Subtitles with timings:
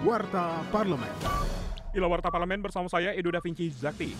[0.00, 1.12] Warta Parlemen.
[1.92, 4.16] Ila Warta Parlemen bersama saya Edo Da Vinci Zakti.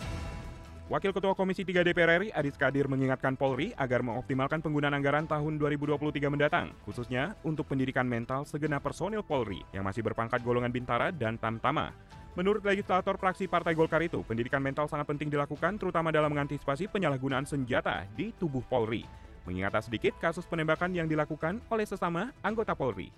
[0.92, 5.56] Wakil Ketua Komisi 3 DPR RI Adis Kadir mengingatkan Polri agar mengoptimalkan penggunaan anggaran tahun
[5.56, 11.40] 2023 mendatang, khususnya untuk pendidikan mental segenap personil Polri yang masih berpangkat golongan bintara dan
[11.40, 11.96] tamtama.
[12.36, 17.48] Menurut legislator praksi Partai Golkar itu, pendidikan mental sangat penting dilakukan terutama dalam mengantisipasi penyalahgunaan
[17.48, 19.08] senjata di tubuh Polri.
[19.48, 23.08] Mengingat sedikit kasus penembakan yang dilakukan oleh sesama anggota Polri.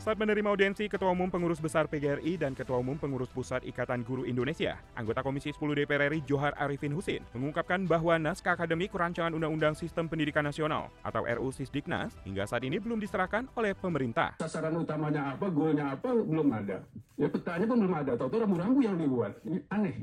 [0.00, 4.24] Saat menerima audiensi Ketua Umum Pengurus Besar PGRI dan Ketua Umum Pengurus Pusat Ikatan Guru
[4.24, 9.76] Indonesia, anggota Komisi 10 DPR RI Johar Arifin Husin mengungkapkan bahwa naskah akademik Rancangan Undang-Undang
[9.76, 14.40] Sistem Pendidikan Nasional atau RUU Sisdiknas hingga saat ini belum diserahkan oleh pemerintah.
[14.40, 16.80] Sasaran utamanya apa, goalnya apa, belum ada.
[17.20, 19.36] Ya petanya pun belum ada, tahu-tahu rambu-rambu yang dibuat.
[19.44, 20.00] Ini aneh.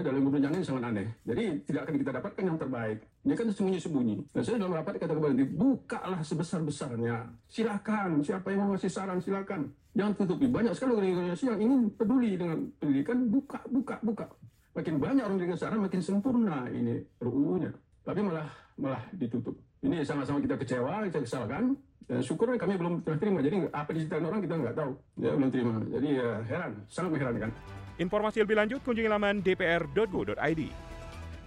[0.00, 1.08] Ya, dalam perencanaan ini sangat aneh.
[1.28, 2.98] Jadi tidak akan kita dapatkan yang terbaik.
[3.20, 4.16] Ini kan sembunyi-sembunyi.
[4.32, 7.16] Dan saya dalam rapat kata kepada bukalah sebesar-besarnya.
[7.52, 9.68] Silakan, siapa yang mau ngasih saran silakan.
[9.92, 10.48] Jangan tutupi.
[10.48, 14.26] Banyak sekali organisasi yang ingin peduli dengan pendidikan, buka, buka, buka.
[14.72, 17.68] Makin banyak orang dengan saran, makin sempurna ini RUU-nya.
[18.00, 18.48] Tapi malah
[18.80, 19.52] malah ditutup.
[19.84, 21.76] Ini sama-sama kita kecewa, kita kesalkan.
[22.08, 23.44] Dan syukur kami belum terima.
[23.44, 24.96] Jadi apa diceritain orang kita nggak tahu.
[25.20, 25.76] Ya belum terima.
[25.92, 27.52] Jadi ya heran, sangat mengherankan.
[28.00, 30.62] Informasi lebih lanjut kunjungi laman dpr.go.id.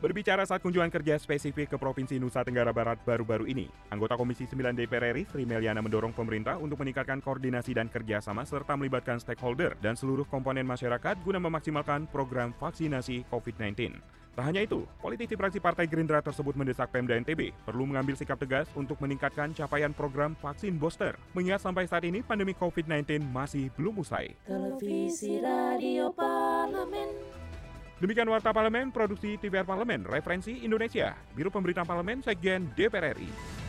[0.05, 4.75] Berbicara saat kunjungan kerja spesifik ke Provinsi Nusa Tenggara Barat baru-baru ini, anggota Komisi 9
[4.77, 9.97] DPR RI Sri Meliana mendorong pemerintah untuk meningkatkan koordinasi dan kerjasama serta melibatkan stakeholder dan
[9.97, 13.97] seluruh komponen masyarakat guna memaksimalkan program vaksinasi COVID-19.
[14.33, 18.65] Tak hanya itu, politisi fraksi Partai Gerindra tersebut mendesak Pemda NTB perlu mengambil sikap tegas
[18.73, 21.13] untuk meningkatkan capaian program vaksin booster.
[21.37, 24.33] Mengingat sampai saat ini pandemi COVID-19 masih belum usai.
[24.49, 27.13] Televisi Radio Parlemen.
[28.01, 33.62] Demikian Warta Parlemen, Produksi TVR Parlemen, Referensi Indonesia, Biro Pemberitaan Parlemen, Sekjen DPR RI.